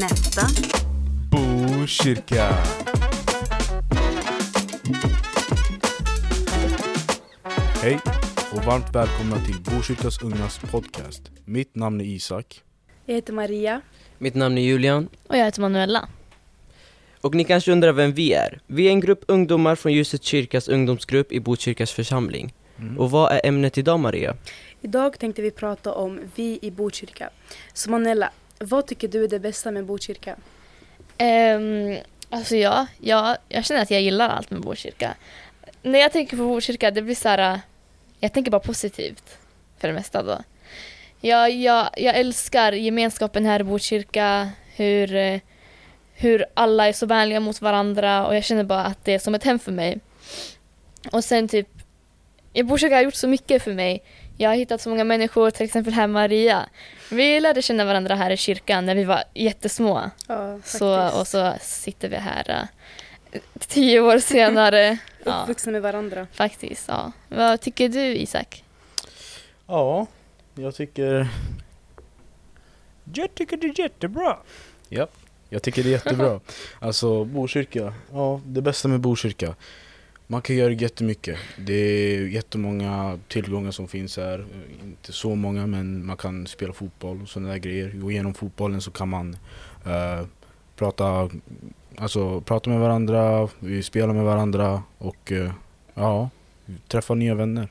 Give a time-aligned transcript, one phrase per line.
[0.00, 0.46] Nästa.
[1.30, 2.48] Botkyrka.
[7.82, 7.98] Hej
[8.52, 11.30] och varmt välkomna till Botkyrkas Ungas podcast.
[11.44, 12.60] Mitt namn är Isak.
[13.06, 13.80] Jag heter Maria.
[14.18, 16.08] Mitt namn är Julian Och jag heter Manuela.
[17.20, 18.60] och ni kanske undrar vem vi är.
[18.66, 22.54] Vi är en grupp ungdomar från Ljuset kyrkas ungdomsgrupp i Botkyrkas församling.
[22.78, 22.98] Mm.
[22.98, 24.36] Och vad är ämnet idag Maria?
[24.84, 27.30] Idag tänkte vi prata om vi i Botkyrka.
[27.72, 30.36] Så Manella, vad tycker du är det bästa med Botkyrka?
[31.18, 31.98] Um,
[32.30, 35.14] alltså ja, ja, jag känner att jag gillar allt med Botkyrka.
[35.82, 37.60] När jag tänker på Botkyrka, det blir så här,
[38.20, 39.38] jag tänker bara positivt
[39.78, 40.38] för det mesta då.
[41.20, 45.40] Jag, jag, jag älskar gemenskapen här i Botkyrka, hur,
[46.14, 49.34] hur alla är så vänliga mot varandra och jag känner bara att det är som
[49.34, 50.00] ett hem för mig.
[51.12, 51.68] Och sen typ,
[52.64, 54.02] Botkyrka har gjort så mycket för mig.
[54.36, 56.68] Jag har hittat så många människor, till exempel här Maria.
[57.10, 60.10] Vi lärde känna varandra här i kyrkan när vi var jättesmå.
[60.28, 62.68] Ja, Så, och så sitter vi här
[63.32, 64.98] äh, tio år senare.
[65.24, 66.26] ja, Uppvuxna med varandra.
[66.32, 66.88] faktiskt.
[66.88, 67.12] Ja.
[67.28, 68.64] Vad tycker du Isak?
[69.66, 70.06] Ja,
[70.54, 71.28] jag tycker...
[73.14, 74.36] Jag tycker det är jättebra.
[74.88, 75.06] Ja,
[75.48, 76.40] jag tycker det är jättebra.
[76.80, 79.54] Alltså Botkyrka, ja det bästa med Botkyrka.
[80.32, 81.38] Man kan göra jättemycket.
[81.58, 84.44] Det är jättemånga tillgångar som finns här.
[84.84, 88.04] Inte så många men man kan spela fotboll och sådana där grejer.
[88.04, 89.36] Och genom fotbollen så kan man
[89.86, 90.26] uh,
[90.76, 91.30] prata,
[91.96, 93.48] alltså, prata med varandra,
[93.82, 95.50] spela med varandra och uh,
[95.94, 96.30] ja,
[96.88, 97.68] träffa nya vänner.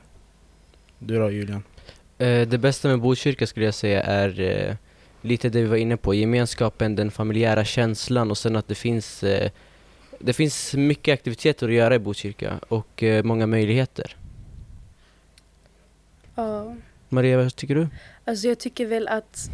[0.98, 1.62] Du då Julian?
[2.18, 4.76] Eh, det bästa med Botkyrka skulle jag säga är
[5.20, 9.24] lite det vi var inne på, gemenskapen, den familjära känslan och sen att det finns
[10.22, 14.16] det finns mycket aktiviteter att göra i Botkyrka och eh, många möjligheter.
[16.34, 16.76] Ja.
[17.08, 17.88] Maria, vad tycker du?
[18.24, 19.50] Alltså jag tycker väl att,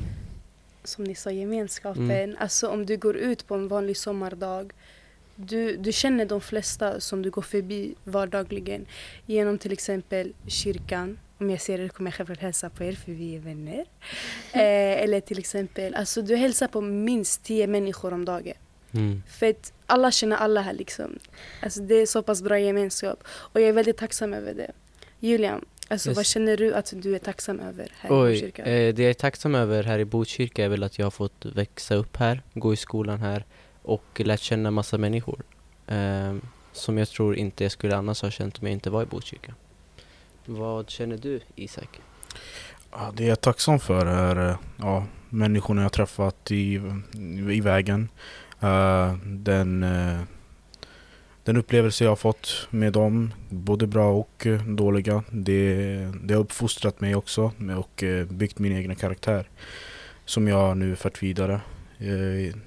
[0.85, 2.11] som ni sa, gemenskapen.
[2.11, 2.37] Mm.
[2.41, 4.73] Alltså om du går ut på en vanlig sommardag.
[5.37, 8.87] Du, du känner de flesta som du går förbi vardagligen.
[9.27, 11.19] Genom till exempel kyrkan.
[11.39, 13.85] Om jag ser er kommer jag självklart hälsa på er för vi är vänner.
[14.53, 18.55] Eh, eller till exempel, alltså du hälsar på minst tio människor om dagen.
[18.95, 19.23] Mm.
[19.29, 21.19] För att alla känner alla här liksom.
[21.63, 23.25] Alltså det är så pass bra gemenskap.
[23.29, 24.71] Och jag är väldigt tacksam över det.
[25.21, 26.17] Julian, alltså Yes.
[26.17, 28.65] vad känner du att du är tacksam över här i Oj, Botkyrka?
[28.65, 31.45] eh, det jag är tacksam över här i Botkyrka är väl att jag har fått
[31.45, 33.45] växa upp här, gå i skolan här
[33.83, 35.43] och lärt känna massa människor.
[35.87, 36.37] Eh,
[36.73, 39.55] som jag tror inte jag skulle annars ha känt om jag inte var i Botkyrka.
[40.45, 42.01] Vad känner du Isak?
[42.93, 46.81] Ja, det jag är tacksam för är eh, ja, människorna jag träffat i,
[47.53, 48.09] i vägen.
[48.61, 50.21] Eh, den, eh,
[51.45, 55.23] den upplevelse jag har fått med dem, både bra och eh, dåliga.
[55.31, 55.75] Det,
[56.23, 59.49] det har uppfostrat mig också och byggt min egen karaktär.
[60.25, 61.61] Som jag nu fört vidare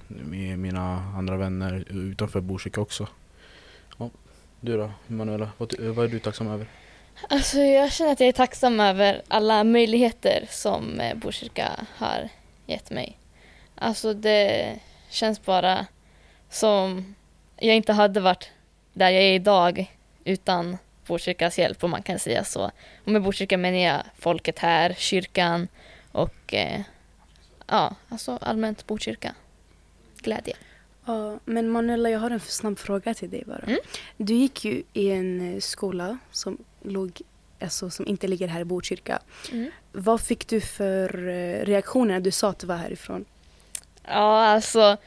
[0.07, 3.07] med mina andra vänner utanför Botkyrka också.
[3.97, 4.09] Ja,
[4.59, 6.67] du då Manuela, vad, vad är du tacksam över?
[7.29, 12.29] Alltså jag känner att jag är tacksam över alla möjligheter som Botkyrka har
[12.65, 13.17] gett mig.
[13.75, 14.79] Alltså det
[15.11, 15.85] känns bara
[16.49, 17.15] som
[17.57, 18.49] jag inte hade varit
[18.93, 20.77] där jag är idag utan
[21.07, 22.71] Botkyrkas hjälp om man kan säga så.
[23.03, 25.67] Och med Botkyrka menar jag folket här, kyrkan
[26.11, 26.81] och eh,
[27.67, 29.35] ja, alltså allmänt Botkyrka.
[30.21, 30.55] Glädje.
[31.05, 33.63] Ja, men Manuela, jag har en snabb fråga till dig bara.
[33.67, 33.79] Mm.
[34.17, 37.21] Du gick ju i en eh, skola som, låg,
[37.59, 39.19] alltså, som inte ligger här i Botkyrka.
[39.91, 43.25] Vad fick du för eh, reaktioner när du sa att du var härifrån?
[44.03, 44.97] Ja, alltså.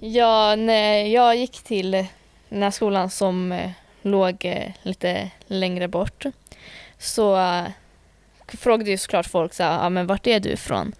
[0.00, 2.06] Ja, när jag gick till
[2.48, 3.70] den här skolan som eh,
[4.02, 6.24] låg eh, lite längre bort
[6.98, 7.64] så eh,
[8.46, 10.92] frågade ju såklart folk så här, ah, men vart är du ifrån?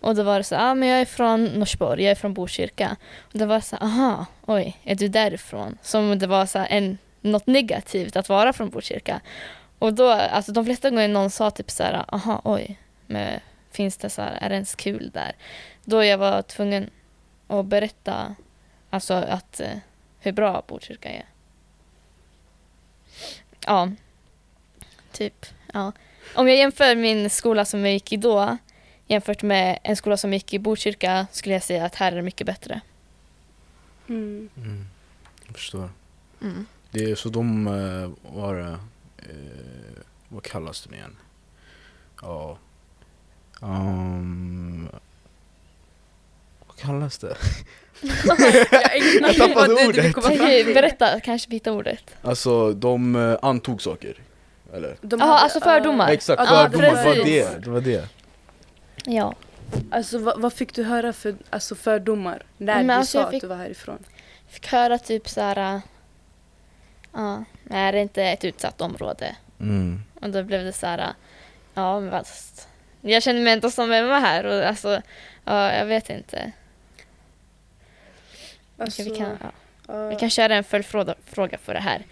[0.00, 2.34] Och då var det så här, ah, men jag är från Norsborg, jag är från
[2.34, 2.96] Botkyrka.
[3.32, 5.78] Och det var så här, aha, oj, är du därifrån?
[5.82, 9.20] Som om det var så en, något negativt att vara från Botkyrka.
[9.78, 13.96] Och då, alltså de flesta gånger någon sa typ så här, aha, oj, men finns
[13.96, 15.32] det så här, är det ens kul där?
[15.88, 16.90] Då jag var tvungen
[17.46, 18.34] att berätta
[18.90, 19.78] alltså att eh,
[20.18, 21.24] hur bra Botkyrka är.
[23.66, 23.92] Ja,
[25.12, 25.46] typ.
[25.72, 25.92] Ja.
[26.34, 28.56] Om jag jämför min skola som jag gick i då
[29.06, 32.16] jämfört med en skola som jag gick i Botkyrka skulle jag säga att här är
[32.16, 32.80] det mycket bättre.
[34.08, 34.48] Mm.
[34.56, 34.86] Mm,
[35.46, 35.90] jag förstår.
[36.42, 36.66] Mm.
[36.90, 38.78] Det är så de eh, var det,
[39.18, 41.16] eh, vad kallas den igen?
[42.22, 42.58] Ja.
[43.60, 44.88] Um,
[46.78, 47.36] kallas det?
[49.20, 50.16] jag tappade ordet.
[50.16, 52.04] Okej, berätta, kanske vi hittar ordet.
[52.22, 54.14] Alltså de eh, antog saker.
[54.74, 54.96] Eller?
[55.00, 56.08] De Ja, hade- alltså fördomar.
[56.10, 57.24] Exakt, Ja, fördomar, det var precis.
[57.24, 57.64] det.
[57.64, 58.08] det var det.
[59.04, 59.34] Ja.
[59.90, 63.26] Alltså vad, vad fick du höra för alltså, fördomar när Men du alltså, sa jag
[63.26, 63.98] att fick- du var härifrån?
[64.48, 65.74] Fick höra typ så här...
[65.74, 65.80] äh,
[67.12, 69.36] Ja, är det inte ett utsatt område?
[69.60, 70.02] Mm.
[70.20, 70.98] Och då blev det så här...
[70.98, 71.04] äh,
[71.74, 72.68] Ja, men fast...
[73.00, 75.02] Jag känner mig inte som hemma här och alltså...
[75.44, 76.52] Ja, jag vet inte.
[78.78, 79.50] Alltså, vi, kan, ja.
[79.86, 82.06] ja, vi kan köra en följdfråga fråga för det här.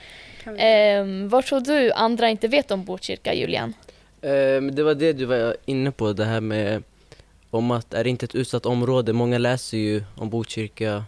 [0.59, 3.75] Ehm, vad tror du andra inte vet om Botkyrka, Julian?
[4.23, 6.83] Ehm, det var det du var inne på, det här med
[7.51, 9.13] om att är det inte ett utsatt område.
[9.13, 11.05] Många läser ju om Botkyrka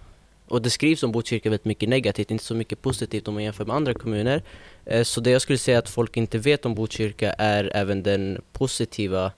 [0.49, 3.65] och det skrivs om Botkyrka väldigt mycket negativt, inte så mycket positivt om man jämför
[3.65, 4.43] med andra kommuner.
[4.85, 8.41] Eh, så det jag skulle säga att folk inte vet om Botkyrka är även den
[8.53, 9.33] positiva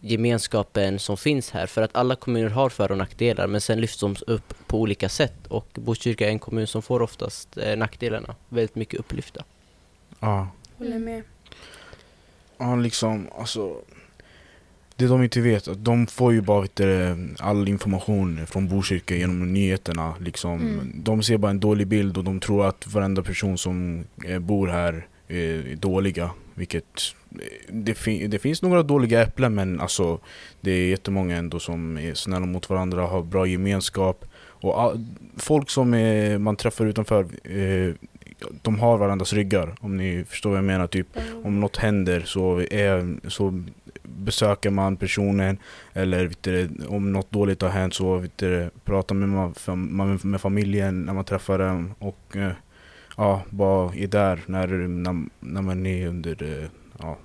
[0.00, 1.66] gemenskapen som finns här.
[1.66, 5.08] För att alla kommuner har för och nackdelar men sen lyfts de upp på olika
[5.08, 9.44] sätt och Botkyrka är en kommun som får oftast eh, nackdelarna väldigt mycket upplyfta.
[10.20, 10.48] Ja.
[10.78, 11.22] Håller med.
[12.58, 13.76] Ja, liksom, alltså.
[14.96, 19.16] Det de inte vet, att de får ju bara vet du, all information från Botkyrka
[19.16, 20.14] genom nyheterna.
[20.20, 20.60] Liksom.
[20.60, 20.92] Mm.
[20.94, 24.68] De ser bara en dålig bild och de tror att varenda person som eh, bor
[24.68, 26.30] här är dåliga.
[26.54, 27.17] Vilket, eh,
[27.68, 30.18] det, fin- det finns några dåliga äpplen men alltså
[30.60, 34.24] det är jättemånga ändå som är snälla mot varandra, har bra gemenskap.
[34.60, 37.94] Och all, folk som eh, man träffar utanför, eh,
[38.62, 39.74] de har varandras ryggar.
[39.80, 40.86] Om ni förstår vad jag menar.
[40.86, 41.06] Typ
[41.44, 43.62] om något händer så, är, så
[44.02, 45.58] besöker man personen
[45.92, 49.28] eller vet du, om något dåligt har hänt så vet du, pratar med,
[49.76, 52.52] man- med familjen när man träffar dem och eh,
[53.16, 57.18] ja, bara är där när, när, när man är under eh, ja,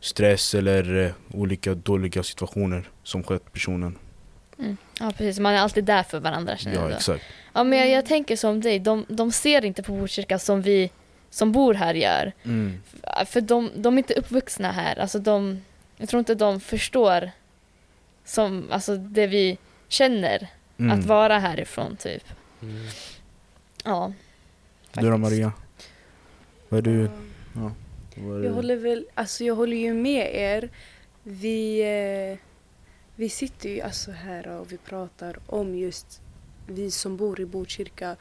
[0.00, 3.98] stress eller eh, olika dåliga situationer som skett personen.
[4.58, 4.76] Mm.
[5.00, 5.38] Ja, precis.
[5.38, 6.92] Man är alltid där för varandra, känner Ja jag.
[6.92, 7.24] exakt.
[7.52, 8.78] Ja, men jag, jag tänker som dig.
[8.78, 10.90] De, de ser inte på Botkyrka som vi
[11.30, 12.32] som bor här gör.
[12.44, 12.82] Mm.
[13.26, 14.98] För de, de är inte uppvuxna här.
[14.98, 15.60] Alltså de,
[15.96, 17.30] jag tror inte de förstår
[18.24, 19.58] som, alltså det vi
[19.88, 20.48] känner
[20.78, 20.98] Mm.
[20.98, 22.24] att vara härifrån, typ.
[23.84, 24.12] Ja.
[24.92, 25.18] Du då faktiskt.
[25.20, 25.52] Maria?
[26.68, 27.10] Vad är du?
[27.54, 27.70] Ja.
[28.44, 30.70] Jag håller väl, alltså jag håller ju med er.
[31.22, 32.38] Vi, eh,
[33.16, 36.20] vi sitter ju alltså här och vi pratar om just
[36.66, 38.16] vi som bor i Botkyrka.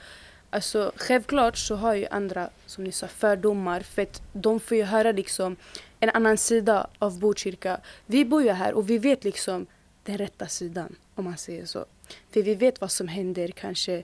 [0.50, 4.84] Alltså självklart så har ju andra, som ni sa, fördomar för att de får ju
[4.84, 5.56] höra liksom
[6.00, 7.80] en annan sida av Botkyrka.
[8.06, 9.66] Vi bor ju här och vi vet liksom
[10.04, 11.86] den rätta sidan om man säger så.
[12.32, 14.04] För vi vet vad som händer kanske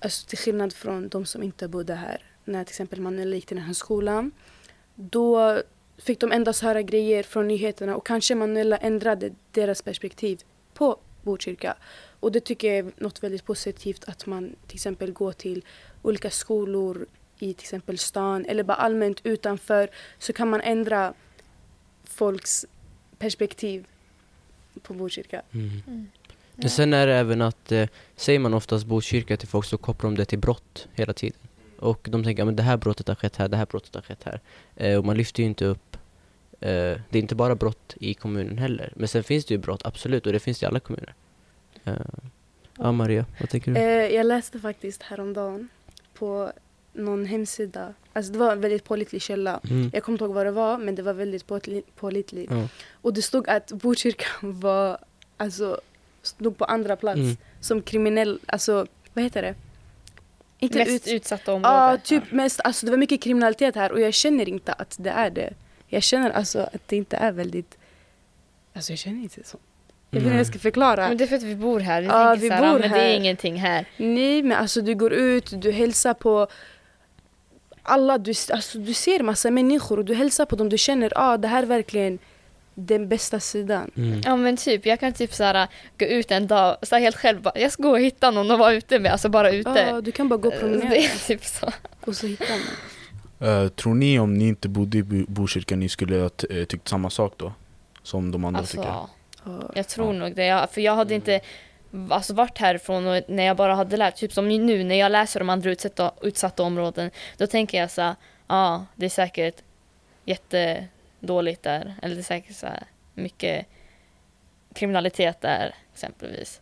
[0.00, 2.22] alltså till skillnad från de som inte bodde här.
[2.44, 4.32] När till exempel Manuel gick till den här skolan
[5.00, 5.62] då
[5.98, 10.40] fick de endast höra grejer från nyheterna och kanske Manuela ändrade deras perspektiv
[10.74, 11.76] på Botkyrka.
[12.20, 15.64] Och det tycker jag är något väldigt positivt att man till exempel går till
[16.02, 17.06] olika skolor
[17.38, 21.14] i till exempel stan eller bara allmänt utanför så kan man ändra
[22.04, 22.66] folks
[23.18, 23.86] perspektiv
[24.82, 25.42] på Botkyrka.
[25.52, 25.82] Mm.
[25.86, 26.10] Mm.
[26.54, 30.10] Men sen är det även att, eh, säger man oftast Botkyrka till folk så kopplar
[30.10, 31.38] de det till brott hela tiden.
[31.80, 34.22] Och de tänker att det här brottet har skett här, det här brottet har skett
[34.24, 34.40] här.
[34.76, 35.96] Eh, och man lyfter ju inte upp,
[36.60, 36.68] eh,
[37.10, 38.92] det är inte bara brott i kommunen heller.
[38.96, 41.14] Men sen finns det ju brott, absolut, och det finns i alla kommuner.
[41.84, 41.92] Eh,
[42.78, 43.80] ja Maria, vad tänker du?
[43.80, 45.68] Eh, jag läste faktiskt häromdagen
[46.14, 46.52] på
[46.92, 49.60] någon hemsida, alltså det var en väldigt pålitlig källa.
[49.70, 49.90] Mm.
[49.94, 52.52] Jag kommer inte ihåg vad det var men det var väldigt påli- pålitligt.
[52.52, 52.68] Ja.
[52.92, 54.98] Och det stod att Botkyrka var,
[55.36, 55.80] alltså,
[56.22, 57.36] stod på andra plats Mm.
[57.60, 59.54] som kriminell, alltså vad heter det?
[60.60, 61.14] Inte Mest ut...
[61.14, 61.76] utsatta områden.
[61.76, 65.10] Ja, typ mest, alltså det var mycket kriminalitet här och jag känner inte att det
[65.10, 65.52] är det.
[65.86, 67.78] Jag känner alltså att det inte är väldigt,
[68.74, 69.58] alltså jag känner inte så.
[70.10, 71.08] Jag vet inte hur jag ska förklara.
[71.08, 72.00] Men det är för att vi bor här.
[72.02, 73.16] Vi Ja, tänker vi så här, bor men det är här.
[73.16, 73.84] ingenting här.
[73.96, 76.46] Nej men alltså du går ut, du hälsar på
[77.82, 81.12] alla, du, alltså, du ser massa människor och du hälsar på dem, du känner att
[81.16, 82.18] ah, det här är verkligen
[82.86, 83.90] den bästa sidan.
[83.96, 84.20] Mm.
[84.24, 85.68] Ja men typ, jag kan typ så här,
[85.98, 88.58] gå ut en dag, så helt själv bara, jag ska gå och hitta någon att
[88.58, 89.86] vara ute med, alltså bara ute.
[89.90, 91.66] Ja, du kan bara gå och Eh, promenera Det är typ så.
[92.00, 92.46] och så hittar
[93.38, 93.64] man.
[93.64, 96.88] Eh, tror ni om ni inte bodde i Bo- Botkyrka ni skulle ha eh, tyckt
[96.88, 97.52] samma sak då?
[98.02, 98.88] Som de andra Alltså, tycker?
[98.88, 99.08] Ja.
[99.74, 100.20] jag tror Ja.
[100.20, 100.44] nog det.
[100.46, 101.40] Jag, för jag hade inte
[102.10, 105.40] alltså, varit härifrån och när jag bara hade lärt, typ som nu när jag läser
[105.42, 108.14] om andra utsatta, utsatta områden, då tänker jag så
[108.46, 109.54] ja det är säkert
[111.20, 113.66] jättedåligt där, eller det är säkert så här, mycket
[114.74, 116.60] kriminalitet där exempelvis.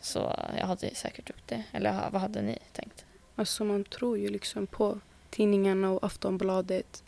[0.00, 1.64] Så jag hade säkert gjort det.
[1.72, 3.04] Eller vad hade ni tänkt?
[3.36, 7.02] Alltså man tror ju liksom på tidningarna och Aftonbladet.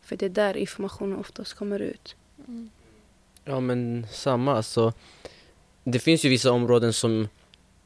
[0.00, 2.16] För det är där informationen oftast kommer ut.
[3.44, 4.92] Ja men samma alltså.
[5.84, 7.28] Det finns ju vissa områden som,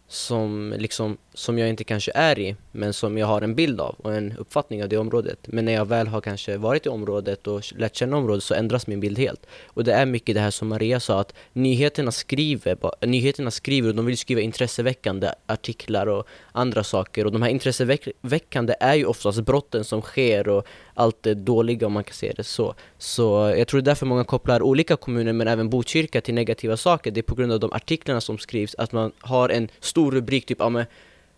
[0.08, 3.94] som liksom som jag inte kanske är i, men som jag har en bild av
[3.98, 5.38] och en uppfattning av det området.
[5.46, 8.86] Men när jag väl har kanske varit i området och lärt känna området så ändras
[8.86, 9.46] min bild helt.
[9.66, 13.94] Och det är mycket det här som Maria sa, att nyheterna skriver, nyheterna skriver och
[13.94, 17.26] de vill skriva intresseväckande artiklar och andra saker.
[17.26, 21.92] Och de här intresseväckande är ju oftast brotten som sker och allt det dåliga om
[21.92, 22.74] man kan se det så.
[22.98, 26.76] Så jag tror det är därför många kopplar olika kommuner men även Botkyrka till negativa
[26.76, 27.10] saker.
[27.10, 30.46] Det är på grund av de artiklarna som skrivs, att man har en stor rubrik
[30.46, 30.86] typ, ja men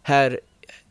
[0.03, 0.41] här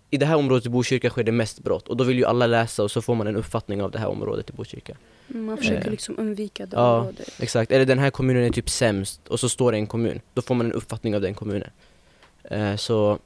[0.09, 2.47] i det här området i Botkyrka sker det mest brott och då vill ju alla
[2.47, 4.97] läsa och så får man en uppfattning av det här området i Botkyrka.
[5.27, 5.91] Man försöker Eh.
[5.91, 6.97] liksom undvika det Ja.
[6.99, 7.29] området.
[7.39, 10.19] Exakt, eller den här kommunen är typ sämst och så står det en kommun.
[10.33, 11.69] Då får man en uppfattning av den kommunen.
[12.43, 13.19] Eh, så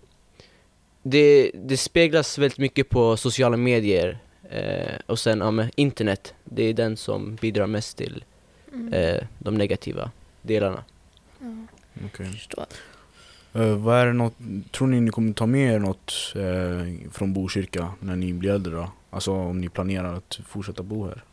[1.04, 4.18] det, det speglas väldigt mycket på sociala medier
[4.50, 6.34] eh, och sen ja, internet.
[6.44, 8.24] Det är den som bidrar mest till
[8.74, 8.94] Mm.
[8.94, 10.12] eh, de negativa
[10.42, 10.84] delarna.
[11.40, 11.48] Ja,
[12.06, 12.42] Okej.
[13.56, 14.34] Eh, vad är det något,
[14.72, 18.76] tror ni ni kommer ta med er något eh, från Botkyrka när ni blir äldre
[18.76, 18.92] då?
[19.10, 21.24] Alltså om ni planerar att fortsätta bo här?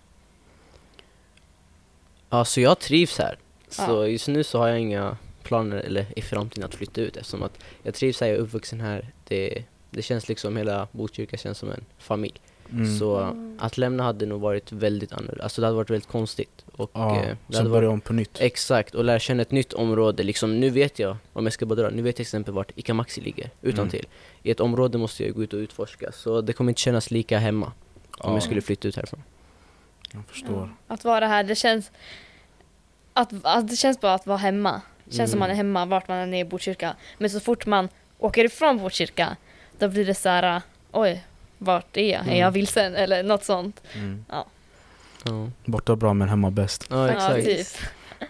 [2.31, 3.37] Ja, så jag trivs här.
[3.69, 4.07] Så Ja.
[4.07, 7.59] just nu så har jag inga planer eller i framtiden att flytta ut eftersom att
[7.83, 9.07] jag trivs här, jag är uppvuxen här.
[9.29, 12.41] Det, det känns liksom, hela Botkyrka känns som en familj.
[12.73, 12.99] Mm.
[12.99, 13.57] Så Mm.
[13.61, 16.65] att lämna hade nog varit väldigt annorlunda, alltså det hade varit väldigt konstigt.
[16.73, 18.41] Och, ja, eh, det sen hade börja varit, om på nytt.
[18.41, 20.23] exakt, och lära känna ett nytt område.
[20.23, 22.73] Liksom, nu vet jag, om jag ska bara dra, nu vet jag till exempel vart
[22.79, 23.91] Ica Maxi ligger, utan Mm.
[23.91, 24.07] till.
[24.43, 27.39] I ett område måste jag gå ut och utforska, så det kommer inte kännas lika
[27.39, 27.73] hemma om
[28.31, 29.23] Ja, jag skulle flytta ut härifrån.
[30.13, 30.69] jag förstår.
[30.89, 30.95] Ja.
[30.95, 31.91] Att vara här, det känns...
[33.13, 34.81] Att, att det känns bara att vara hemma.
[35.05, 35.41] Det känns som Mm.
[35.49, 36.97] man är hemma vart man än är i Botkyrka.
[37.19, 37.89] Men så fort man
[38.19, 39.37] åker ifrån Botkyrka,
[39.79, 40.63] då blir det så här,
[40.93, 41.25] oj,
[41.65, 42.21] vart är jag?
[42.21, 42.39] Är Mm.
[42.39, 42.95] jag vilsen?
[42.95, 43.81] Eller något sånt.
[43.95, 44.25] Mm.
[44.29, 44.47] Ja,
[45.65, 46.87] Borta bra men hemma bäst.
[46.91, 47.45] ja exakt.
[47.45, 47.67] typ.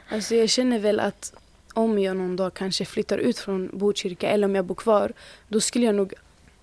[0.09, 1.33] Alltså jag känner väl att
[1.75, 5.13] om jag någon dag kanske flyttar ut från Botkyrka eller om jag bor kvar,
[5.49, 6.13] då skulle jag nog,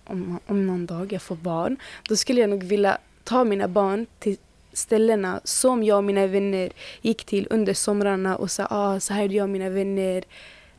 [0.05, 1.77] om, om någon dag jag får barn,
[2.09, 4.37] då skulle jag nog vilja ta mina barn till
[4.73, 6.69] ställena som jag och mina vänner
[7.01, 10.23] gick till under somrarna och sa ah, så här gjorde jag och mina vänner.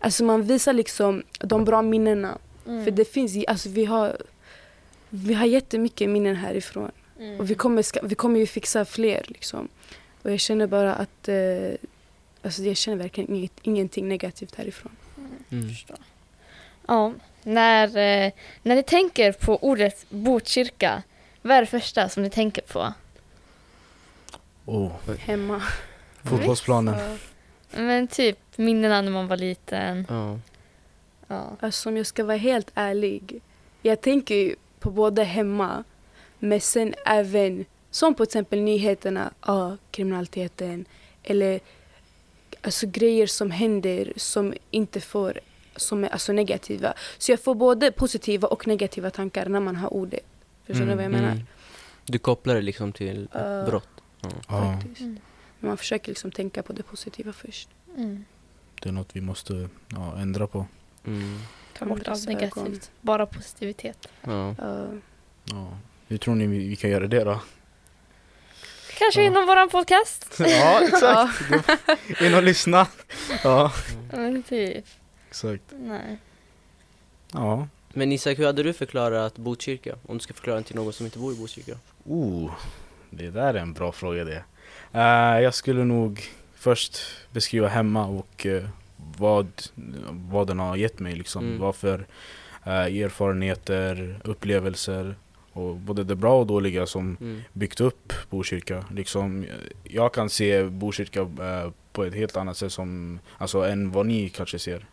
[0.00, 2.38] Alltså man visar liksom de bra minnena.
[2.66, 2.84] Mm.
[2.84, 4.16] För det finns, ju- alltså vi har,
[5.10, 6.90] vi har jättemycket minnen härifrån.
[7.18, 7.40] Mm.
[7.40, 9.68] Och vi kommer, ska, vi kommer ju fixa fler liksom.
[10.22, 11.72] Och jag känner bara att, eh,
[12.42, 14.92] alltså jag känner verkligen inget, ingenting negativt härifrån.
[15.50, 15.68] Mm.
[15.68, 15.96] Förstår.
[16.86, 17.12] Ja,
[17.42, 21.02] när, eh, när ni tänker på ordet Botkyrka,
[21.42, 22.92] vad är det första som ni tänker på?
[24.64, 25.62] Oh, Hemma.
[26.24, 27.18] fotbollsplanen.
[27.70, 30.06] Men typ minnena när man var liten.
[30.08, 30.38] Ja.
[31.28, 31.56] Ja.
[31.60, 33.40] Alltså om jag ska vara helt ärlig.
[33.82, 35.84] Jag tänker ju på både hemma,
[36.38, 40.84] men sen även, som på exempel nyheterna, ja, kriminaliteten.
[41.22, 41.60] Eller
[42.62, 45.40] alltså grejer som händer som inte får,
[45.76, 46.94] som är alltså negativa.
[47.18, 50.20] Så jag får både positiva och negativa tankar när man har ordet.
[50.66, 51.32] Förstår Mm, vad jag menar?
[51.32, 51.46] Mm.
[52.04, 53.64] Du kopplar det liksom till Ja.
[53.66, 53.88] brott.
[54.48, 54.78] Ja.
[54.82, 55.00] Faktiskt.
[55.00, 55.18] Mm.
[55.60, 57.68] Men man försöker liksom tänka på det positiva först.
[57.96, 58.24] Mm.
[58.82, 60.66] det är något vi måste ja, ändra på.
[61.80, 61.88] Mm.
[61.88, 62.56] Ta bort Andras allt negativt.
[62.66, 62.80] ögon.
[63.00, 64.08] Bara positivitet.
[64.22, 64.54] Ja.
[64.58, 64.86] Ja.
[65.44, 65.78] Ja.
[66.08, 67.40] Hur tror ni vi, kan göra det då?
[68.98, 69.26] Kanske Ja.
[69.26, 70.34] inom våran podcast.
[70.38, 71.40] ja, exakt.
[72.20, 72.86] In och lyssna.
[73.44, 73.72] Ja,
[74.12, 74.84] Men typ.
[75.28, 75.62] exakt.
[75.70, 76.18] Nej.
[77.32, 77.68] Ja.
[77.92, 79.96] Men Isak, hur hade du förklarat Botkyrka?
[80.06, 81.78] Om du ska förklara den till någon som inte bor i Botkyrka?
[82.04, 82.52] Oh,
[83.10, 84.44] det där är en bra fråga det.
[84.92, 86.22] Eh, jag skulle nog
[86.54, 86.98] först
[87.32, 88.64] beskriva hemma och eh,
[89.18, 89.48] vad,
[90.10, 91.44] vad den har gett mig liksom.
[91.46, 91.58] Mm.
[91.58, 92.06] Vad för
[92.66, 95.14] eh, erfarenheter, upplevelser
[95.52, 97.42] och både det bra och dåliga som Mm.
[97.52, 98.84] byggt upp Botkyrka.
[98.94, 99.46] Liksom,
[99.84, 104.28] jag kan se Botkyrka eh, på ett helt annat sätt som, alltså, än vad ni
[104.28, 104.86] kanske ser.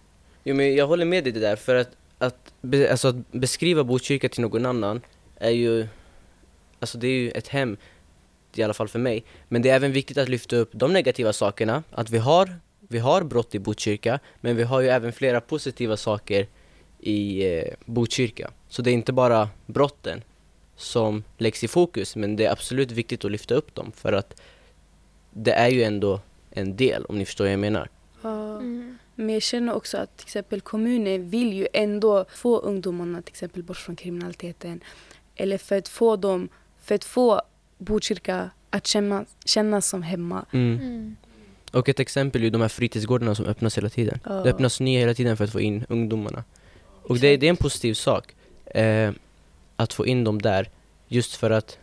[0.44, 3.84] Jo men jag håller med dig det där, för att, att, be, alltså, att beskriva
[3.84, 5.02] Botkyrka till någon annan
[5.36, 5.88] är ju,
[6.80, 7.78] alltså det är ju ett hem,
[8.56, 9.24] i alla fall för mig.
[9.48, 12.56] Men det är även viktigt att lyfta upp de negativa sakerna, att vi har,
[12.88, 16.48] vi har brott i Botkyrka, men vi har ju även flera positiva saker
[17.00, 18.52] i eh, Botkyrka.
[18.70, 20.24] Så det är inte bara brotten
[20.76, 24.42] som läggs i fokus, men det är absolut viktigt att lyfta upp dem, för att
[25.32, 26.20] det är ju ändå
[26.52, 27.90] en del, om ni förstår vad jag menar.
[28.22, 28.56] Ja.
[28.58, 28.98] Mm.
[29.16, 33.64] Men jag känner också att till exempel kommunen vill ju ändå få ungdomarna till exempel
[33.64, 34.82] bort från kriminaliteten.
[35.36, 36.50] Eller för att få dem,
[36.82, 37.42] för att få
[37.78, 40.46] Botkyrka att känna, kännas som hemma.
[40.52, 41.16] Mm.
[41.72, 44.20] Och ett exempel är ju de här fritidsgårdarna som öppnas hela tiden.
[44.24, 44.34] Ja.
[44.34, 46.44] Det öppnas nya hela tiden för att få in ungdomarna.
[47.04, 48.36] Och det, det är en positiv sak.
[48.66, 49.12] Eh,
[49.76, 50.70] att få in dem där.
[51.08, 51.78] Just för att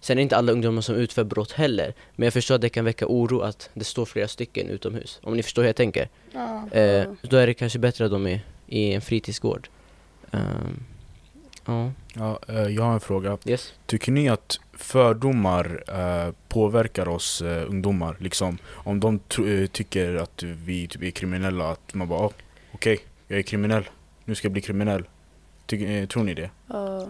[0.00, 1.94] Sen är det inte alla ungdomar som utför brott heller.
[2.16, 5.20] Men jag förstår att det kan väcka oro att det står flera stycken utomhus.
[5.22, 6.08] Om ni förstår hur jag tänker.
[6.32, 6.70] Ja.
[6.70, 9.68] Eh, då är det kanske bättre att de är i en fritidsgård.
[10.30, 10.84] Ehm,
[11.66, 11.90] Ja.
[12.16, 13.38] Ja, eh, jag har en fråga.
[13.44, 13.74] Yes.
[13.86, 18.16] Tycker ni att fördomar eh, påverkar oss eh, ungdomar?
[18.20, 19.18] Liksom, om de
[19.72, 22.32] tycker att vi typ är kriminella, att man bara oh,
[22.72, 23.84] okej, jag är kriminell,
[24.24, 25.04] nu ska jag bli kriminell.
[25.66, 26.50] Tycker, eh, tror ni det?
[26.66, 27.06] Ja.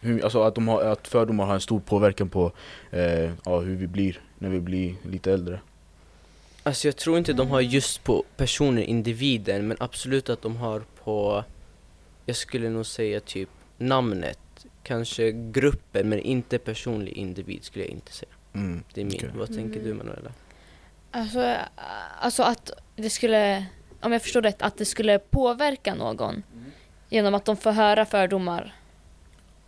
[0.00, 2.52] Hur, alltså att, de har, att fördomar har en stor påverkan på
[2.90, 5.60] eh, ja, hur vi blir när vi blir lite äldre.
[6.62, 10.82] Alltså jag tror inte de har just på personer, individer, men absolut att de har
[11.04, 11.44] på,
[12.26, 14.38] jag skulle nog säga typ namnet,
[14.82, 18.32] kanske gruppen, men inte personlig individ skulle jag inte säga.
[18.54, 18.82] Mm.
[18.94, 19.14] Det är min.
[19.16, 19.30] Okej.
[19.34, 19.96] Vad tänker du Mm.
[19.96, 20.32] Manuela?
[21.10, 21.56] Alltså, äh,
[22.20, 23.66] alltså att det skulle,
[24.00, 26.42] om jag förstår rätt, att det skulle påverka någon
[27.08, 28.74] genom att de får höra fördomar.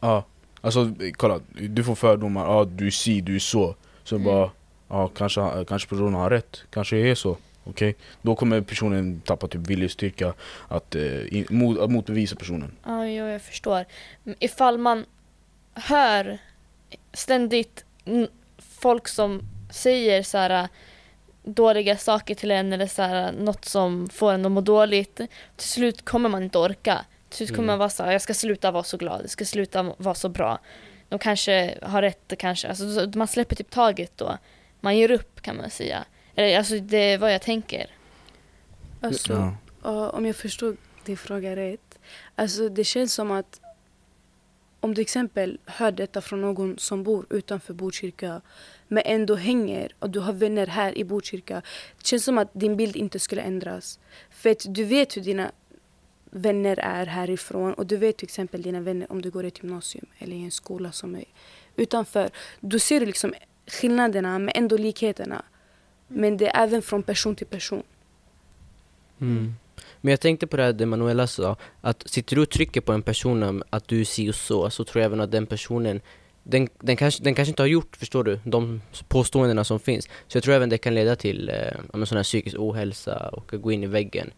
[0.01, 0.25] Ja,
[0.61, 3.75] alltså eh, kolla, du får fördomar, ja du är si, du är så.
[4.05, 4.25] Så Mm.
[4.27, 4.51] bara,
[4.89, 7.37] ja kanske, kanske personen har rätt, kanske jag är så.
[7.69, 7.97] Okej?
[8.23, 10.35] Då kommer personen tappa typ viljestyrka
[10.69, 12.77] att, eh, mot, att motbevisa personen.
[12.85, 13.85] Ja, jo, jag förstår.
[14.39, 15.05] Ifall man
[15.75, 16.39] hör
[17.13, 17.85] ständigt
[18.59, 20.67] folk som säger så här äh,
[21.45, 25.17] dåliga saker till en eller så här, något som får en att må dåligt.
[25.57, 27.05] Till slut kommer man inte orka.
[27.29, 27.67] Till slut kommer Mm.
[27.67, 30.29] man vara så här, jag ska sluta vara så glad, jag ska sluta vara så
[30.29, 30.59] bra.
[31.09, 32.69] De kanske har rätt, kanske.
[32.69, 34.39] Alltså, så- man släpper typ taget då.
[34.81, 36.05] Man ger upp kan man säga.
[36.39, 37.91] Eller alltså det är vad jag tänker.
[39.01, 39.53] Alltså,
[39.83, 40.11] Ja.
[40.11, 41.99] om jag förstod din fråga rätt.
[42.35, 43.61] Alltså det känns som att
[44.81, 48.41] om du exempel hör detta från någon som bor utanför Botkyrka
[48.89, 51.63] men ändå hänger och du har vänner här i Botkyrka.
[51.99, 53.99] Det känns som att din bild inte skulle ändras.
[54.31, 55.53] För att du vet hur dina
[56.31, 59.63] vänner är härifrån och du vet till exempel dina vänner om du går i ett
[59.63, 61.25] gymnasium eller i en skola som är
[61.77, 62.31] utanför.
[62.61, 63.35] Då ser du liksom
[63.67, 65.45] skillnaderna men ändå likheterna.
[66.09, 67.83] Men det är även från person till person.
[69.21, 69.55] Mm.
[70.01, 72.93] Men jag tänkte på det här det Manuela sa, att sitter du och trycker på
[72.93, 76.01] en person att du är si och så, så tror jag även att den personen
[76.43, 80.09] den, den, kanske, den kanske inte har gjort, förstår du, de påståendena som finns.
[80.29, 83.63] Så jag tror även det kan leda till eh, sån här psykisk ohälsa och att
[83.63, 84.31] gå in i väggen.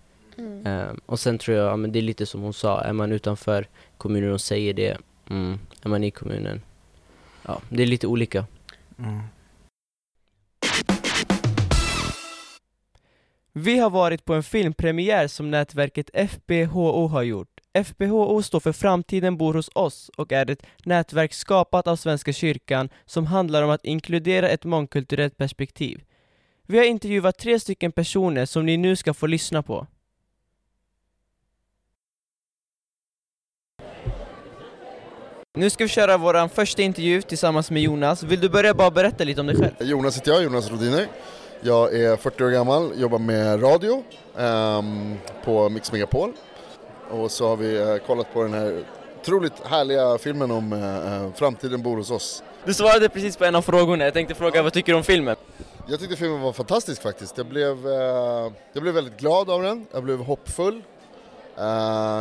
[0.65, 3.13] Eh, och sen tror jag, ja, men det är lite som hon sa, är man
[3.13, 3.67] utanför
[3.97, 4.99] kommunen och säger det,
[5.31, 6.63] mm, är man i kommunen.
[7.43, 8.45] Ja, det är lite olika.
[8.99, 9.21] Mm.
[13.63, 17.61] Vi har varit på en filmpremiär som nätverket FBHO har gjort.
[17.85, 22.89] FBHO står för Framtiden bor hos oss och är ett nätverk skapat av Svenska kyrkan
[23.07, 26.03] som handlar om att inkludera ett mångkulturellt perspektiv.
[26.67, 29.87] Vi har intervjuat tre stycken personer som ni nu ska få lyssna på.
[35.55, 38.23] Nu ska vi köra vår första intervju tillsammans med Jonas.
[38.23, 39.75] Vill du börja bara berätta lite om dig själv?
[39.81, 41.09] Jonas heter jag, Jonas Rodiner.
[41.63, 44.05] Jag är 40 år gammal, jobbar med radio
[44.39, 46.33] ehm, på Mix Megapol.
[47.11, 48.85] Och så har vi eh, kollat på den här
[49.21, 52.43] otroligt härliga filmen om eh, framtiden bor hos oss.
[52.65, 54.05] Du svarade precis på en av frågorna.
[54.05, 55.37] Jag tänkte fråga vad tycker du om filmen?
[55.87, 57.39] Jag tyckte filmen var fantastisk faktiskt.
[57.39, 60.83] Jag blev, eh, jag blev väldigt glad av den, jag blev hoppfull.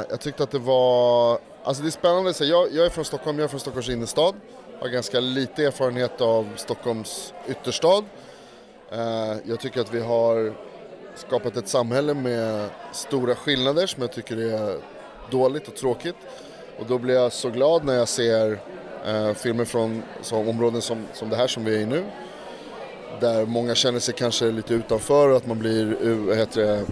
[0.09, 3.37] Jag tyckte att det var, alltså det är spännande, så jag, jag är från Stockholm,
[3.37, 4.35] jag är från Stockholms innerstad.
[4.81, 8.03] Har ganska lite erfarenhet av Stockholms ytterstad.
[8.91, 10.53] Eh, jag tycker att vi har
[11.15, 14.77] skapat ett samhälle med stora skillnader som jag tycker är
[15.31, 16.15] dåligt och tråkigt.
[16.79, 18.59] Och då blir jag så glad när jag ser
[19.05, 22.05] eh, filmer från som områden som, som det här som vi är i nu
[23.19, 26.85] där många känner sig kanske lite utanför och att man blir heter det,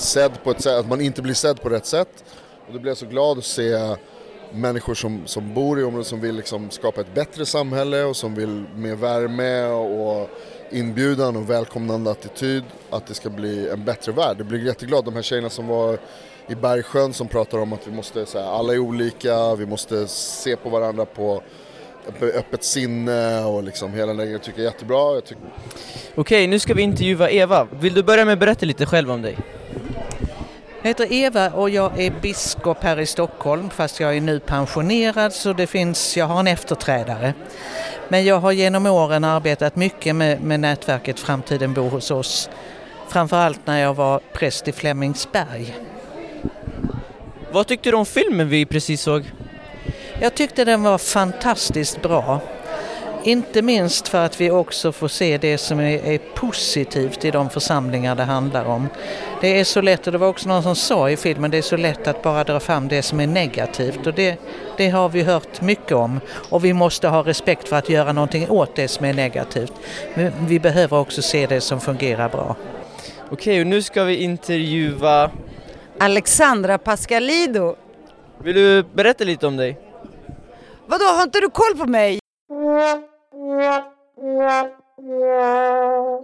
[0.00, 2.24] sedd på ett sätt, att man inte blir sedd på rätt sätt.
[2.66, 3.96] Och då blir jag så glad att se
[4.52, 8.34] människor som, som bor i områden som vill liksom skapa ett bättre samhälle och som
[8.34, 10.30] vill med värme och
[10.70, 14.36] inbjudan och välkomnande attityd att det ska bli en bättre värld.
[14.38, 15.04] Jag blir jätteglad.
[15.04, 15.98] De här tjejerna som var
[16.48, 20.08] i Bergsjön som pratar om att vi måste, så här, alla är olika, vi måste
[20.08, 21.42] se på varandra på
[22.20, 25.14] öppet sinne och liksom hela den jag tycker jag är jättebra.
[25.14, 25.42] Jag tycker
[26.14, 27.68] Okej, nu ska vi intervjua Eva.
[27.80, 29.36] Vill du börja med att berätta lite själv om dig?
[30.82, 35.32] Jag heter Eva och jag är biskop här i Stockholm fast jag är nu pensionerad
[35.32, 37.34] så det finns, jag har en efterträdare.
[38.08, 42.50] Men jag har genom åren arbetat mycket med, med nätverket Framtiden bor hos oss.
[43.08, 45.76] Framförallt när jag var präst i Flemingsberg.
[47.52, 49.24] Vad tyckte du om filmen vi precis såg?
[50.20, 52.40] Jag tyckte den var fantastiskt bra.
[53.24, 57.50] Inte minst för att vi också får se det som är, är positivt i de
[57.50, 58.88] församlingar det handlar om.
[59.40, 61.62] Det är så lätt, och det var också någon som sa i filmen, det är
[61.62, 64.38] så lätt att bara dra fram det som är negativt och det,
[64.76, 66.20] det har vi hört mycket om.
[66.50, 69.72] Och vi måste ha respekt för att göra någonting åt det som är negativt.
[70.14, 72.56] Men vi behöver också se det som fungerar bra.
[73.30, 75.30] Okej, och nu ska vi intervjua...
[76.00, 77.76] Alexandra Pascalido.
[78.42, 79.78] Vill du berätta lite om dig?
[80.86, 82.18] Vadå, har inte du koll på mig?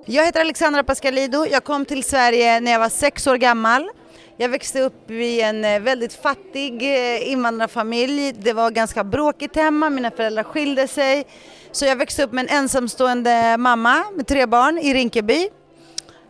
[0.06, 1.46] Jag heter Alexandra Pascalido.
[1.46, 3.90] Jag kom till Sverige när jag var sex år gammal.
[4.36, 8.32] Jag växte upp i en eh, väldigt fattig eh, invandrarfamilj.
[8.32, 11.26] Det var ganska bråkigt hemma, mina föräldrar skilde sig.
[11.72, 15.48] Så jag växte upp med en ensamstående mamma med tre barn i Rinkeby.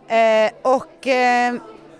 [0.09, 1.55] Eh, och eh,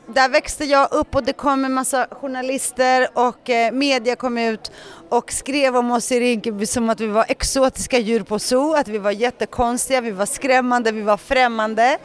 [0.07, 4.73] där växte jag upp och det kom en massa journalister och eh, media kom ut
[5.17, 8.89] och skrev om oss i Rinkeby som att vi var exotiska djur på zoo, att
[8.89, 11.99] vi var jättekonstiga, vi var skrämmande, vi var främmande.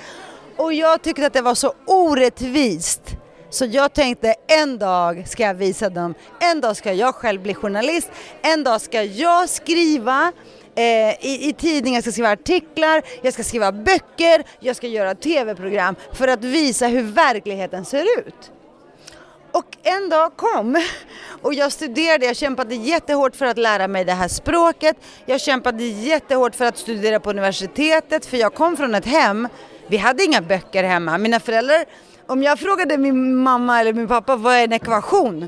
[0.57, 3.01] Och jag tyckte att det var så orättvist.
[3.49, 7.53] Så jag tänkte en dag ska jag visa dem, en dag ska jag själv bli
[7.53, 10.31] journalist, en dag ska jag skriva
[10.75, 10.83] eh,
[11.25, 15.95] i, i tidningar, jag ska skriva artiklar, jag ska skriva böcker, jag ska göra tv-program
[16.13, 18.51] för att visa hur verkligheten ser ut.
[19.51, 20.81] Och en dag kom
[21.41, 24.97] och jag studerade, jag kämpade jättehårt för att lära mig det här språket.
[25.25, 29.47] Jag kämpade jättehårt för att studera på universitetet för jag kom från ett hem,
[29.87, 31.17] vi hade inga böcker hemma.
[31.17, 31.85] Mina föräldrar,
[32.27, 35.47] om jag frågade min mamma eller min pappa vad är en ekvation?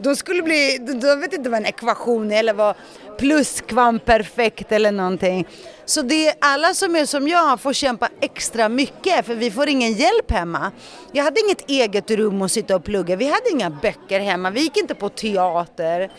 [0.00, 2.74] De skulle bli, de vet inte vad en ekvation är eller vad
[3.18, 5.46] pluskvamperfekt eller någonting.
[5.84, 9.68] Så det är alla som är som jag får kämpa extra mycket för vi får
[9.68, 10.72] ingen hjälp hemma.
[11.12, 14.60] Jag hade inget eget rum att sitta och plugga, vi hade inga böcker hemma, vi
[14.60, 16.10] gick inte på teater.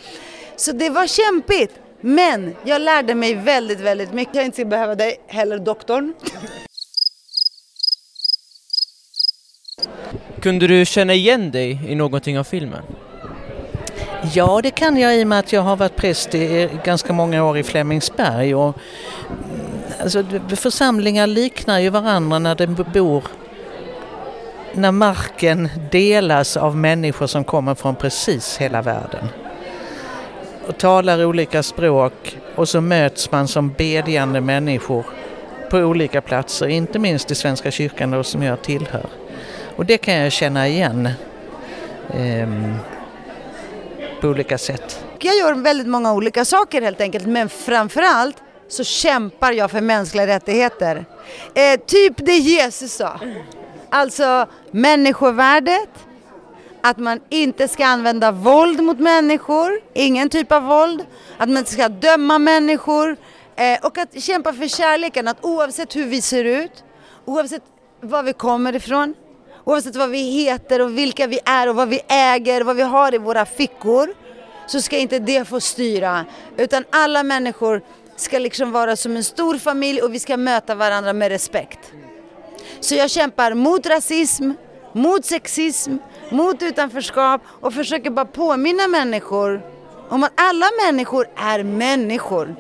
[0.56, 1.72] Så det var kämpigt.
[2.02, 4.36] Men jag lärde mig väldigt, väldigt mycket.
[4.36, 6.14] Jag inte behöva dig heller, doktorn.
[10.42, 12.84] Kunde du känna igen dig i någonting av filmen?
[14.22, 17.14] Ja, det kan jag i och med att jag har varit präst i eh, ganska
[17.14, 18.56] många år i Flemingsberg.
[18.56, 18.78] Och,
[19.28, 20.24] mm, alltså,
[20.56, 23.24] församlingar liknar ju varandra när de bor
[24.74, 29.30] när marken delas av människor som kommer från precis hela världen
[30.68, 35.06] och talar olika språk och så möts man som bedjande människor
[35.70, 39.06] på olika platser, inte minst i Svenska kyrkan då, som jag tillhör.
[39.76, 41.10] Och det kan jag känna igen.
[42.14, 42.76] Ehm,
[44.22, 45.06] på olika sätt.
[45.20, 50.28] Jag gör väldigt många olika saker helt enkelt men framförallt så kämpar jag för mänskliga
[50.28, 51.06] rättigheter.
[51.54, 53.20] Eh, typ det Jesus sa.
[53.90, 55.90] Alltså människovärdet,
[56.82, 61.06] att man inte ska använda våld mot människor, ingen typ av våld,
[61.38, 63.18] att man inte ska döma människor
[63.56, 66.84] eh, och att kämpa för kärleken, att oavsett hur vi ser ut,
[67.26, 67.64] oavsett
[68.02, 69.16] var vi kommer ifrån,
[69.64, 73.16] Oavsett vad vi heter och vilka vi är och vad vi äger, vad vi har
[73.16, 74.10] i våra fickor.
[74.68, 76.26] Så ska inte det få styra.
[76.58, 77.82] Utan alla människor
[78.16, 81.80] ska liksom vara som en stor familj och vi ska möta varandra med respekt.
[82.80, 84.52] Så jag kämpar mot rasism,
[84.94, 85.98] mot sexism,
[86.30, 89.62] mot utanförskap och försöker bara påminna människor
[90.10, 92.56] om att alla människor är människor.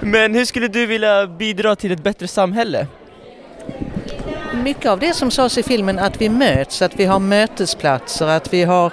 [0.00, 2.86] Men hur skulle du vilja bidra till ett bättre samhälle?
[4.54, 8.52] Mycket av det som sades i filmen, att vi möts, att vi har mötesplatser, att
[8.52, 8.92] vi har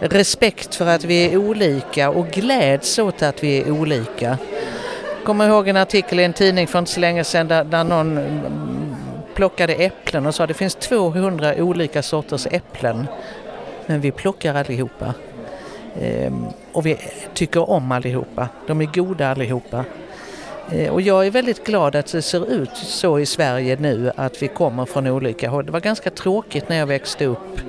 [0.00, 4.38] respekt för att vi är olika och gläds åt att vi är olika.
[5.16, 7.84] Jag kommer ihåg en artikel i en tidning för inte så länge sedan där, där
[7.84, 8.20] någon
[9.34, 13.06] plockade äpplen och sa att det finns 200 olika sorters äpplen
[13.86, 15.14] men vi plockar allihopa.
[16.00, 16.98] Ehm, och vi
[17.34, 18.48] tycker om allihopa.
[18.66, 19.84] De är goda allihopa.
[20.72, 24.42] Eh, och jag är väldigt glad att det ser ut så i Sverige nu att
[24.42, 25.66] vi kommer från olika håll.
[25.66, 27.60] Det var ganska tråkigt när jag växte upp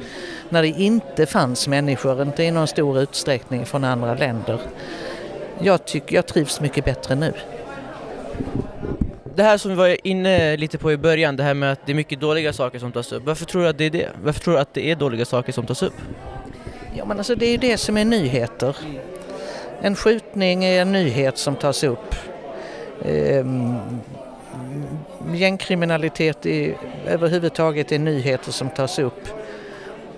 [0.49, 4.59] när det inte fanns människor, inte i någon stor utsträckning från andra länder.
[5.59, 7.33] Jag, tycker, jag trivs mycket bättre nu.
[9.35, 11.91] Det här som vi var inne lite på i början, det här med att det
[11.91, 13.23] är mycket dåliga saker som tas upp.
[13.25, 14.09] Varför tror du att det är det?
[14.23, 15.93] Varför tror du att det är dåliga saker som tas upp?
[16.97, 18.77] Ja men alltså det är ju det som är nyheter.
[19.81, 22.15] En skjutning är en nyhet som tas upp.
[23.01, 23.45] Eh,
[25.33, 26.75] gängkriminalitet i,
[27.07, 29.27] överhuvudtaget är nyheter som tas upp.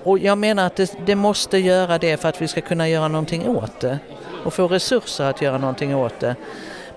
[0.04, 3.08] Och jag menar att det, det, måste göra det för att vi ska kunna göra
[3.08, 4.00] någonting åt det
[4.44, 6.36] och få resurser att göra någonting åt det.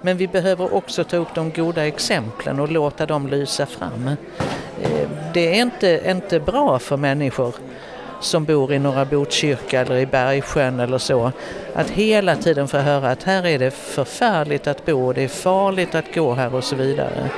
[0.01, 4.09] Men vi behöver också ta upp de goda exemplen och låta dem lysa fram.
[4.09, 4.17] Ehm,
[5.35, 7.55] det är inte, inte bra för människor
[8.21, 11.33] som bor i Norra Botkyrka eller i Bergsjön eller så,
[11.75, 15.95] att hela tiden få höra att här är det förfärligt att bo, det är farligt
[15.95, 17.31] att gå här och så vidare.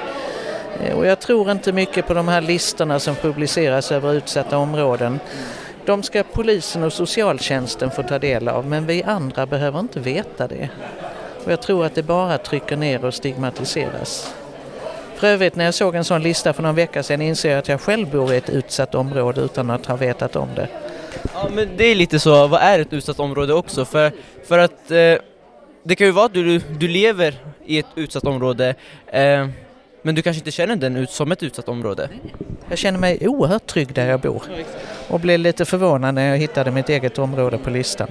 [0.82, 5.20] Eh, och jag tror inte mycket på de här listorna som publiceras över utsatta områden.
[5.84, 10.48] De ska polisen och socialtjänsten få ta del av men vi andra behöver inte veta
[10.48, 10.68] det.
[11.44, 14.34] Och jag tror att det bara trycker ner och stigmatiseras.
[15.22, 17.68] För övrigt när jag såg en sån lista för någon vecka sedan inser jag att
[17.68, 20.68] jag själv bor i ett utsatt område utan att ha vetat om det.
[21.34, 23.84] Ja men det är lite så, vad är ett utsatt område också?
[23.84, 24.12] För,
[24.44, 25.14] för att eh,
[25.82, 27.34] det kan ju vara att du, du lever
[27.66, 28.74] i ett utsatt område,
[29.06, 29.46] eh,
[30.02, 32.08] men du kanske inte känner den ut som ett utsatt område?
[32.68, 34.42] Jag känner mig oerhört trygg där jag bor
[35.08, 38.08] och blev lite förvånad när jag hittade mitt eget område på listan.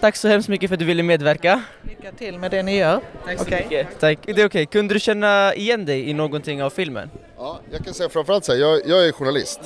[0.00, 1.62] Tack så hemskt mycket för att du ville medverka.
[1.82, 3.00] Lycka till med det ni gör.
[3.24, 3.62] Tack så Okej.
[3.62, 4.00] mycket.
[4.00, 4.18] Tack.
[4.26, 4.66] Det är okej.
[4.66, 7.10] Kunde du känna igen dig i någonting av filmen?
[7.36, 9.60] Ja, jag kan säga framförallt så här, jag, jag är journalist.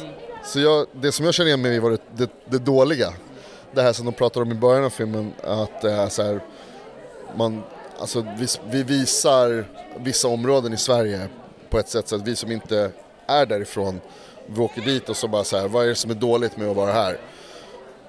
[0.45, 3.13] Så jag, det som jag känner igen mig i var det, det, det dåliga.
[3.73, 6.41] Det här som de pratar om i början av filmen, att det är så här,
[7.37, 7.63] man,
[7.99, 9.65] alltså vi, vi visar
[9.99, 11.29] vissa områden i Sverige
[11.71, 12.91] på ett sätt så att vi som inte
[13.27, 14.01] är därifrån,
[14.47, 16.69] vi åker dit och så bara så här, vad är det som är dåligt med
[16.69, 17.19] att vara här?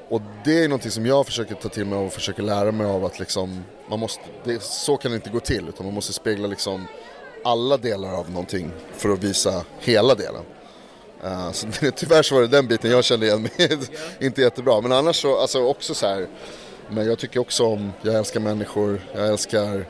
[0.10, 3.06] Och det är någonting som jag försöker ta till mig och försöker lära mig av
[3.06, 6.48] att liksom, man måste, det, så kan det inte gå till utan man måste spegla
[6.48, 6.88] liksom
[7.44, 10.44] alla delar av någonting för att visa hela delen.
[11.24, 13.80] Uh, så det, tyvärr så var det den biten jag kände igen mig
[14.20, 14.82] inte jättebra.
[14.82, 16.28] Men annars så, alltså också så här,
[16.90, 19.86] men jag tycker också om, jag älskar människor, jag älskar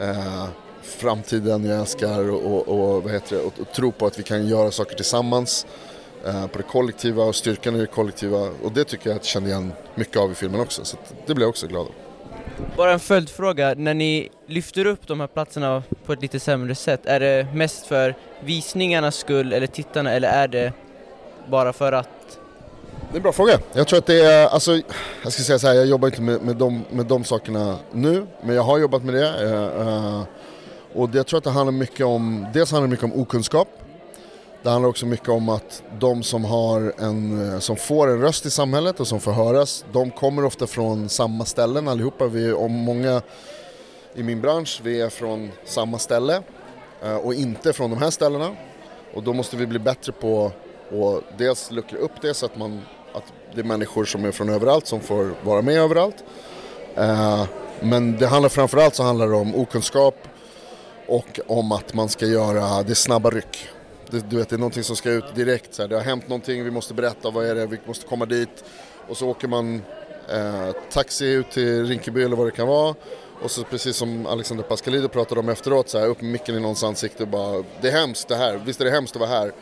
[0.00, 0.46] eh,
[0.82, 4.48] framtiden, jag älskar och, och, vad heter det, och, och tro på att vi kan
[4.48, 5.66] göra saker tillsammans.
[6.26, 8.38] Eh, på det kollektiva och styrkan i det kollektiva.
[8.62, 10.84] Och det tycker jag att jag kände igen mycket av i filmen också.
[10.84, 11.92] Så det blir jag också glad av.
[12.76, 17.00] Bara en följdfråga, när ni lyfter upp de här platserna på ett lite sämre sätt,
[17.06, 20.72] är det mest för visningarnas skull eller tittarna eller är det
[21.50, 22.08] bara för att
[23.10, 23.58] Det är en bra fråga.
[23.72, 24.80] Jag tror att det är, alltså,
[25.22, 28.26] jag ska säga så här, jag jobbar inte med, med, de, med de sakerna nu,
[28.42, 29.28] men jag har jobbat med det.
[29.42, 30.22] eh, eh,
[30.94, 33.68] och det, jag tror att det handlar mycket om, dels handlar det mycket om okunskap.
[34.62, 38.46] Det handlar också mycket om att de som, har en, eh, som får en röst
[38.46, 42.26] i samhället och som får höras, de kommer ofta från samma ställen allihopa.
[42.26, 43.22] Vi, om många
[44.14, 46.42] i min bransch, vi är från samma ställe
[47.02, 48.56] eh, och inte från de här ställena.
[49.14, 50.52] Och då måste vi bli bättre på
[50.90, 52.82] att dels luckra upp det så att, man,
[53.14, 56.24] att det är människor som är från överallt som får vara med överallt.
[56.94, 57.44] Eh,
[57.80, 60.28] men det handlar framförallt så handlar det om okunskap
[61.06, 63.68] och om att man ska göra det snabba ryck.
[64.10, 65.74] Det, du vet, det är någonting som ska ut direkt.
[65.74, 65.88] Så här.
[65.88, 68.64] Det har hänt någonting, vi måste berätta, vad är det, vi måste komma dit.
[69.08, 69.82] Och så åker man
[70.32, 72.94] eh, taxi ut till Rinkeby eller vad det kan vara.
[73.42, 76.60] Och så precis som Alexander Pascalidou pratade om efteråt, så här, upp med micken i
[76.60, 79.30] någons ansikte och bara Det är hemskt det här, visst är det hemskt att vara
[79.30, 79.52] här?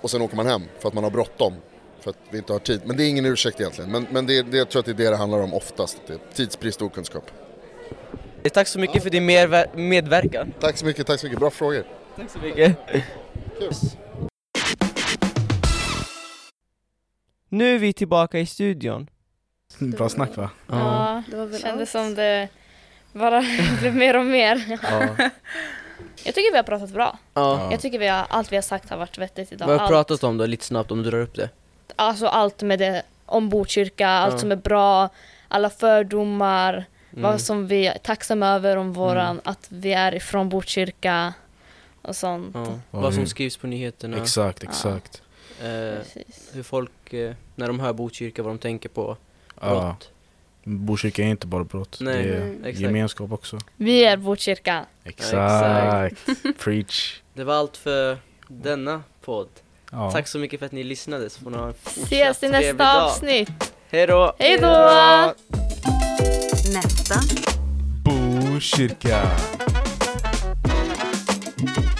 [0.00, 1.54] Och sen åker man hem för att man har bråttom.
[2.00, 2.80] För att vi inte har tid.
[2.84, 3.90] Men det är ingen ursäkt egentligen.
[3.90, 5.96] Men, men det, det, jag tror att det är det det handlar om oftast.
[6.06, 7.24] Det är tidsbrist och okunskap.
[8.52, 10.52] Tack så mycket för din medver- medverkan.
[10.60, 11.40] Tack så mycket, tack så mycket.
[11.40, 11.84] Bra frågor.
[12.16, 12.76] Tack så mycket.
[17.48, 19.10] Nu är vi tillbaka i studion.
[19.78, 20.50] Bra snack va?
[20.66, 22.06] Ja, Det var väl kändes allt.
[22.06, 22.48] som det
[23.12, 23.44] bara
[23.80, 24.78] blev mer och mer.
[24.82, 25.08] Ja.
[26.24, 27.18] Jag tycker vi har pratat bra.
[27.34, 27.68] ja.
[27.70, 29.66] Jag tycker vi har, allt vi har sagt har varit vettigt idag.
[29.66, 31.48] Vad har vi pratat om då, lite snabbt om du drar upp det?
[31.96, 34.38] Alltså allt med det, om Botkyrka, allt Ja.
[34.38, 35.08] som är bra,
[35.48, 37.22] alla fördomar, Mm.
[37.22, 41.34] vad som vi är tacksamma över om våran, att vi är ifrån Botkyrka
[42.02, 42.50] och sånt.
[42.54, 42.66] Ja.
[42.90, 44.16] Ja, Vad som skrivs på nyheterna.
[44.16, 45.22] Exakt, exakt.
[45.60, 46.50] Eh, Precis.
[46.52, 49.16] hur folk, eh, när de hör Botkyrka, vad de tänker på.
[49.60, 49.70] Ja.
[49.70, 50.10] Brott.
[50.64, 52.74] Botkyrka är inte bara brott, Nej, det är Mm.
[52.74, 53.58] gemenskap också.
[53.76, 54.84] Vi är Botkyrka.
[55.04, 56.26] Exakt.
[56.58, 57.20] Preach.
[57.34, 59.48] Det var allt för denna podd.
[59.92, 60.10] Ja.
[60.12, 62.72] Tack så mycket för att ni lyssnade, så får ni ha en Ses i nästa
[62.72, 63.02] dag.
[63.04, 63.72] avsnitt.
[63.90, 64.34] Hej då!
[64.38, 65.34] Hej då!
[66.74, 67.14] Nästa.
[68.04, 69.22] Botkyrka.
[71.60, 71.99] Thank you.